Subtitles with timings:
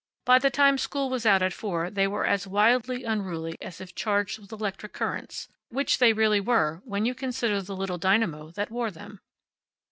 [0.25, 3.93] By the time school was out at four they were as wildly unruly as if
[3.93, 8.71] charged with electric currents which they really were, when you consider the little dynamo that
[8.71, 9.19] wore them.